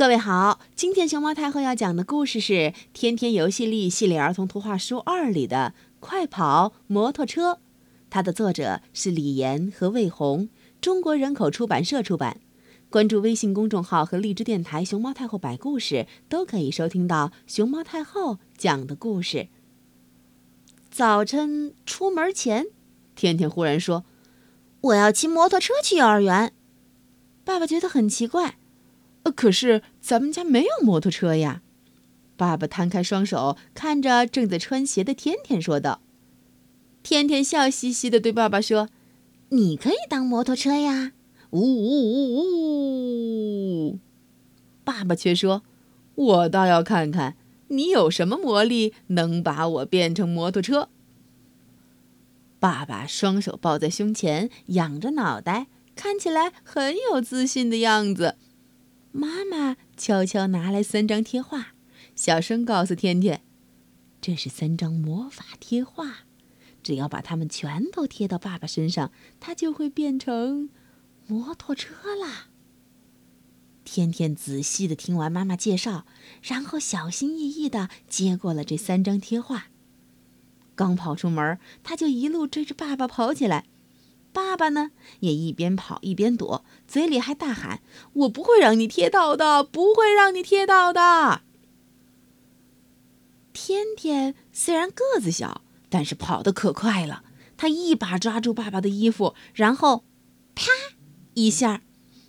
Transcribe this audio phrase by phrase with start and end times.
[0.00, 2.52] 各位好，今天熊猫太后要讲的故事是
[2.94, 7.52] 《天天游戏力系列儿童图画书二》里的《快跑摩托车》，
[8.08, 10.48] 它的作者是李岩和魏红，
[10.80, 12.40] 中国人口出版社出版。
[12.88, 19.48] 关注微信公众号和荔枝电台“熊猫太后摆故事”，都可以收听到熊猫太后讲的故事。
[20.90, 22.68] 早晨出门前，
[23.14, 24.06] 天天忽然说
[24.80, 26.54] ：“我要骑摩托车去幼儿园。”
[27.44, 28.56] 爸爸觉得很奇怪。
[29.24, 31.62] 呃，可是咱们家没有摩托车呀。
[32.36, 36.00] 爸爸摊开双手，看着正在穿鞋的天天，说道
[37.04, 38.88] ：“天天笑嘻嘻的对爸爸说
[39.50, 41.12] ：‘你可以当摩托车呀！’
[41.50, 43.98] 呜呜呜呜！
[44.84, 45.62] 爸爸却说
[46.14, 47.36] ：‘我倒要看看
[47.68, 50.88] 你有什么魔力，能把我变成摩托车。’
[52.58, 58.36] 爸爸双手抱在胸前，仰着脑袋，看起来很有自信的样子。
[59.12, 61.74] 妈妈悄悄拿来三张贴画，
[62.14, 63.42] 小声告诉天天
[64.20, 66.26] ：“这是三张魔法贴画，
[66.82, 70.70] 只要把它们全都贴到爸爸身上，他就会变成
[71.26, 72.48] 摩托车啦。”
[73.82, 76.06] 天天仔细的听完妈妈介绍，
[76.42, 79.66] 然后小心翼翼的接过了这三张贴画。
[80.76, 83.66] 刚跑出门，他就一路追着爸爸跑起来。
[84.32, 87.82] 爸爸呢，也一边跑一边躲，嘴里还大喊
[88.14, 91.42] ：“我不会让你贴到的，不会让你贴到的。”
[93.52, 97.24] 天天虽然个子小，但是跑得可快了。
[97.56, 100.04] 他一把抓住爸爸的衣服，然后，
[100.54, 100.70] 啪
[101.34, 101.82] 一下，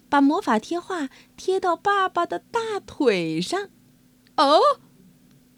[0.09, 3.69] 把魔法贴画贴到爸爸的大腿上。
[4.36, 4.59] 哦，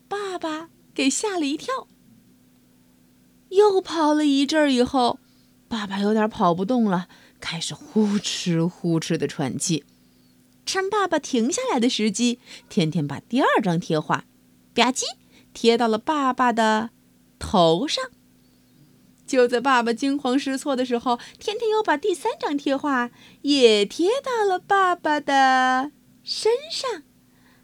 [0.07, 1.87] 爸爸给吓了一跳。
[3.49, 5.19] 又跑了一阵儿以后。
[5.73, 7.07] 爸爸有点跑不动了，
[7.39, 9.83] 开始呼哧呼哧的喘气。
[10.67, 12.37] 趁爸爸停下来的时机，
[12.69, 14.25] 天天把第二张贴画
[14.75, 15.01] 吧唧
[15.51, 16.91] 贴到了爸爸的
[17.39, 18.05] 头上。
[19.25, 23.09] 就在爸爸惊慌失措的时候，天天又把第三张贴画
[23.41, 25.91] 也贴到了爸爸的
[26.23, 27.01] 身上。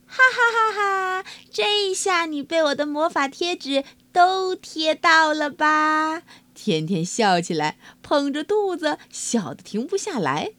[0.07, 1.25] 哈哈哈哈！
[1.51, 6.23] 这下你被我的魔法贴纸都贴到了吧？
[6.61, 10.51] 天天笑起来，捧着肚子笑得停不下来。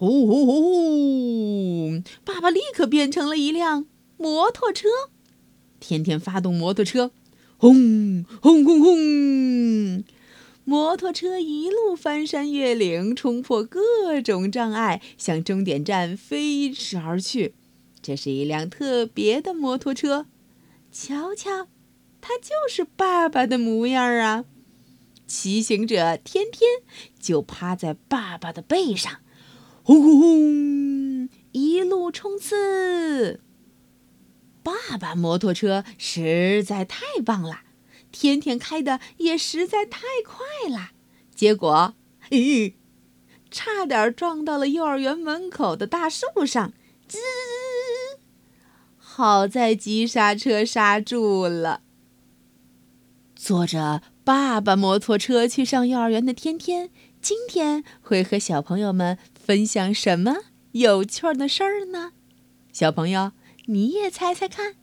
[0.00, 2.02] 呜呜呜！
[2.22, 3.86] 爸爸立刻变成了一辆
[4.18, 4.88] 摩托车。
[5.80, 7.12] 天天发动摩托车，
[7.56, 10.04] 轰轰轰轰！
[10.64, 17.54] 摩托车一路翻山越岭，冲破各种障碍，向终点站飞驰而去。
[18.02, 20.26] 这是一辆特别的摩托车，
[20.92, 21.68] 瞧瞧，
[22.20, 24.44] 它就是爸爸的模样啊！
[25.30, 26.82] 骑行者天天
[27.20, 29.20] 就趴在爸爸的背上，
[29.84, 33.40] 轰轰轰，一路冲刺。
[34.64, 37.60] 爸爸摩托车实在太棒了，
[38.10, 40.90] 天天开的也实在太快了，
[41.32, 41.94] 结果，
[42.30, 42.74] 咦，
[43.52, 46.72] 差点撞到了幼儿园门口的大树上，
[47.08, 47.18] 吱！
[48.98, 51.82] 好在急刹车刹住了。
[53.42, 56.90] 坐着爸爸摩托车去上幼儿园的天天，
[57.22, 60.36] 今天会和小朋友们分享什么
[60.72, 62.12] 有趣的事儿呢？
[62.70, 63.32] 小朋友，
[63.64, 64.74] 你也猜猜看。